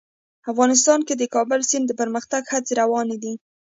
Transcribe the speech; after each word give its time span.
افغانستان 0.51 0.99
کې 1.07 1.13
د 1.17 1.23
کابل 1.35 1.59
سیند 1.69 1.85
د 1.87 1.91
پرمختګ 2.01 2.43
هڅې 2.53 2.73
روانې 2.81 3.17
دي. 3.23 3.33